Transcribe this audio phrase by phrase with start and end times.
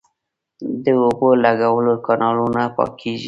[0.83, 3.19] د اوبو لګولو کانالونه پاکیږي